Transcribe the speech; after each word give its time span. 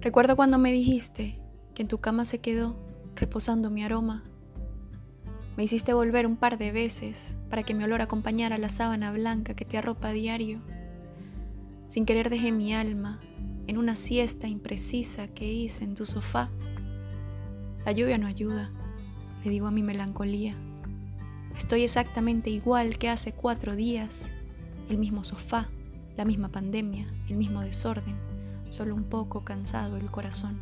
Recuerdo 0.00 0.34
cuando 0.34 0.56
me 0.56 0.72
dijiste 0.72 1.38
que 1.74 1.82
en 1.82 1.88
tu 1.88 1.98
cama 1.98 2.24
se 2.24 2.38
quedó 2.38 2.74
reposando 3.16 3.68
mi 3.68 3.84
aroma. 3.84 4.24
Me 5.58 5.64
hiciste 5.64 5.92
volver 5.92 6.26
un 6.26 6.38
par 6.38 6.56
de 6.56 6.72
veces 6.72 7.36
para 7.50 7.64
que 7.64 7.74
mi 7.74 7.84
olor 7.84 8.00
acompañara 8.00 8.56
la 8.56 8.70
sábana 8.70 9.12
blanca 9.12 9.52
que 9.52 9.66
te 9.66 9.76
arropa 9.76 10.08
a 10.08 10.12
diario. 10.12 10.62
Sin 11.86 12.06
querer 12.06 12.30
dejé 12.30 12.50
mi 12.50 12.72
alma 12.72 13.20
en 13.66 13.76
una 13.76 13.94
siesta 13.94 14.48
imprecisa 14.48 15.28
que 15.28 15.52
hice 15.52 15.84
en 15.84 15.94
tu 15.94 16.06
sofá. 16.06 16.50
La 17.84 17.92
lluvia 17.92 18.16
no 18.16 18.26
ayuda, 18.26 18.72
le 19.44 19.50
digo 19.50 19.66
a 19.66 19.70
mi 19.70 19.82
melancolía. 19.82 20.56
Estoy 21.58 21.82
exactamente 21.82 22.48
igual 22.48 22.96
que 22.96 23.10
hace 23.10 23.32
cuatro 23.32 23.76
días, 23.76 24.32
el 24.88 24.96
mismo 24.96 25.24
sofá, 25.24 25.68
la 26.16 26.24
misma 26.24 26.48
pandemia, 26.48 27.06
el 27.28 27.36
mismo 27.36 27.60
desorden, 27.60 28.16
solo 28.70 28.94
un 28.94 29.04
poco 29.04 29.44
cansado 29.44 29.96
el 29.96 30.10
corazón. 30.10 30.60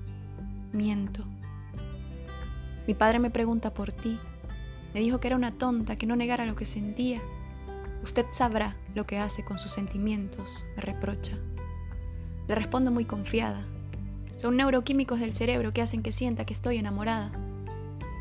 Miento. 0.72 1.24
Mi 2.86 2.94
padre 2.94 3.18
me 3.18 3.30
pregunta 3.30 3.72
por 3.72 3.92
ti. 3.92 4.18
Me 4.94 5.00
dijo 5.00 5.20
que 5.20 5.28
era 5.28 5.36
una 5.36 5.52
tonta, 5.52 5.96
que 5.96 6.06
no 6.06 6.16
negara 6.16 6.46
lo 6.46 6.56
que 6.56 6.64
sentía. 6.64 7.22
Usted 8.02 8.26
sabrá 8.30 8.76
lo 8.94 9.06
que 9.06 9.18
hace 9.18 9.44
con 9.44 9.58
sus 9.58 9.72
sentimientos, 9.72 10.64
me 10.76 10.82
reprocha. 10.82 11.36
Le 12.48 12.54
respondo 12.54 12.90
muy 12.90 13.04
confiada. 13.04 13.66
Son 14.36 14.56
neuroquímicos 14.56 15.20
del 15.20 15.34
cerebro 15.34 15.72
que 15.72 15.82
hacen 15.82 16.02
que 16.02 16.12
sienta 16.12 16.46
que 16.46 16.54
estoy 16.54 16.78
enamorada. 16.78 17.32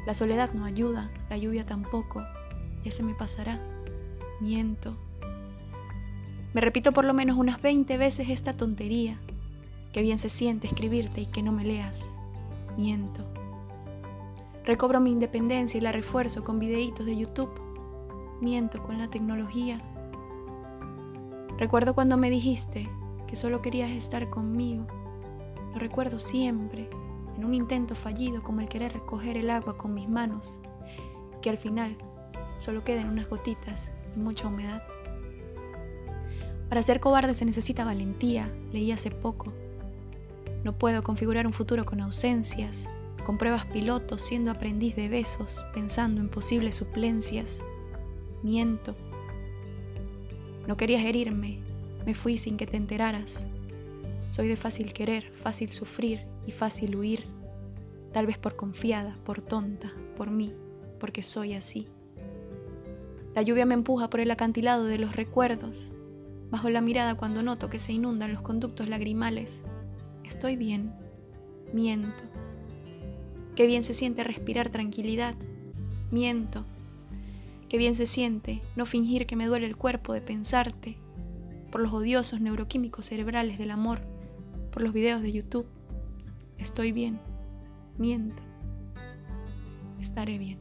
La 0.05 0.13
soledad 0.13 0.51
no 0.53 0.65
ayuda, 0.65 1.11
la 1.29 1.37
lluvia 1.37 1.65
tampoco. 1.65 2.25
Ya 2.83 2.91
se 2.91 3.03
me 3.03 3.13
pasará. 3.13 3.61
Miento. 4.41 4.97
Me 6.53 6.61
repito 6.61 6.91
por 6.91 7.05
lo 7.05 7.13
menos 7.13 7.37
unas 7.37 7.61
20 7.61 7.97
veces 7.97 8.29
esta 8.29 8.51
tontería. 8.51 9.19
Que 9.97 10.03
bien 10.03 10.19
se 10.19 10.29
siente 10.29 10.67
escribirte 10.67 11.21
y 11.21 11.25
que 11.25 11.41
no 11.41 11.51
me 11.51 11.65
leas. 11.65 12.13
Miento. 12.77 13.25
Recobro 14.63 14.99
mi 14.99 15.09
independencia 15.09 15.79
y 15.79 15.81
la 15.81 15.91
refuerzo 15.91 16.43
con 16.43 16.59
videitos 16.59 17.03
de 17.03 17.17
YouTube. 17.17 17.49
Miento 18.39 18.83
con 18.83 18.99
la 18.99 19.09
tecnología. 19.09 19.81
Recuerdo 21.57 21.95
cuando 21.95 22.15
me 22.15 22.29
dijiste 22.29 22.87
que 23.25 23.35
solo 23.35 23.63
querías 23.63 23.89
estar 23.89 24.29
conmigo. 24.29 24.85
Lo 25.73 25.79
recuerdo 25.79 26.19
siempre, 26.19 26.91
en 27.35 27.43
un 27.43 27.55
intento 27.55 27.95
fallido 27.95 28.43
como 28.43 28.61
el 28.61 28.69
querer 28.69 28.93
recoger 28.93 29.35
el 29.35 29.49
agua 29.49 29.79
con 29.79 29.95
mis 29.95 30.07
manos, 30.07 30.59
y 31.35 31.41
que 31.41 31.49
al 31.49 31.57
final 31.57 31.97
solo 32.57 32.83
queden 32.83 33.09
unas 33.09 33.27
gotitas 33.27 33.93
y 34.15 34.19
mucha 34.19 34.47
humedad. 34.47 34.83
Para 36.69 36.83
ser 36.83 36.99
cobarde 36.99 37.33
se 37.33 37.45
necesita 37.45 37.83
valentía, 37.83 38.55
leí 38.71 38.91
hace 38.91 39.09
poco. 39.09 39.53
No 40.63 40.77
puedo 40.77 41.03
configurar 41.03 41.45
un 41.47 41.53
futuro 41.53 41.85
con 41.85 42.01
ausencias, 42.01 42.89
con 43.25 43.37
pruebas 43.37 43.65
pilotos, 43.65 44.21
siendo 44.21 44.51
aprendiz 44.51 44.95
de 44.95 45.09
besos, 45.09 45.65
pensando 45.73 46.21
en 46.21 46.29
posibles 46.29 46.75
suplencias. 46.75 47.61
Miento. 48.43 48.95
No 50.67 50.77
querías 50.77 51.03
herirme, 51.03 51.59
me 52.05 52.13
fui 52.13 52.37
sin 52.37 52.57
que 52.57 52.67
te 52.67 52.77
enteraras. 52.77 53.47
Soy 54.29 54.47
de 54.47 54.55
fácil 54.55 54.93
querer, 54.93 55.31
fácil 55.31 55.71
sufrir 55.71 56.25
y 56.45 56.51
fácil 56.51 56.95
huir. 56.95 57.25
Tal 58.11 58.25
vez 58.25 58.37
por 58.37 58.55
confiada, 58.55 59.17
por 59.25 59.41
tonta, 59.41 59.93
por 60.15 60.31
mí, 60.31 60.53
porque 60.99 61.23
soy 61.23 61.53
así. 61.53 61.87
La 63.35 63.41
lluvia 63.41 63.65
me 63.65 63.75
empuja 63.75 64.09
por 64.09 64.19
el 64.19 64.31
acantilado 64.31 64.85
de 64.85 64.97
los 64.97 65.15
recuerdos, 65.15 65.91
bajo 66.49 66.69
la 66.69 66.81
mirada 66.81 67.15
cuando 67.15 67.43
noto 67.43 67.69
que 67.69 67.77
se 67.77 67.93
inundan 67.93 68.33
los 68.33 68.41
conductos 68.41 68.89
lagrimales. 68.89 69.63
Estoy 70.27 70.57
bien, 70.57 70.93
miento. 71.73 72.25
Qué 73.55 73.65
bien 73.65 73.85
se 73.85 73.93
siente 73.93 74.25
respirar 74.25 74.67
tranquilidad, 74.67 75.35
miento. 76.11 76.65
Qué 77.69 77.77
bien 77.77 77.95
se 77.95 78.05
siente 78.05 78.61
no 78.75 78.85
fingir 78.85 79.25
que 79.25 79.37
me 79.37 79.45
duele 79.45 79.67
el 79.67 79.77
cuerpo 79.77 80.11
de 80.11 80.19
pensarte, 80.19 80.97
por 81.71 81.79
los 81.79 81.93
odiosos 81.93 82.41
neuroquímicos 82.41 83.05
cerebrales 83.05 83.57
del 83.57 83.71
amor, 83.71 84.01
por 84.69 84.81
los 84.81 84.91
videos 84.91 85.21
de 85.21 85.31
YouTube. 85.31 85.65
Estoy 86.57 86.91
bien, 86.91 87.21
miento, 87.97 88.43
estaré 89.97 90.37
bien. 90.37 90.59